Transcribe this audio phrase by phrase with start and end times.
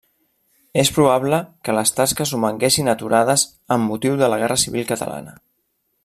[0.83, 3.43] És probable que les tasques romanguessin aturades
[3.79, 5.37] amb motiu de la guerra civil catalana.